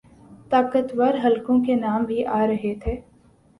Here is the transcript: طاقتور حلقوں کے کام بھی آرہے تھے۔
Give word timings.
طاقتور 0.51 1.13
حلقوں 1.25 1.59
کے 1.65 1.75
کام 1.81 2.03
بھی 2.05 2.25
آرہے 2.39 2.73
تھے۔ 2.83 2.99